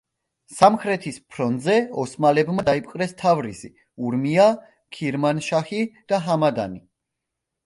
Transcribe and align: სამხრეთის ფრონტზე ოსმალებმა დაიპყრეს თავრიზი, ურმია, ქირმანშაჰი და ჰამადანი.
სამხრეთის 0.59 1.19
ფრონტზე 1.33 1.75
ოსმალებმა 2.03 2.65
დაიპყრეს 2.69 3.13
თავრიზი, 3.21 3.69
ურმია, 4.07 4.49
ქირმანშაჰი 4.99 5.85
და 6.13 6.23
ჰამადანი. 6.31 6.83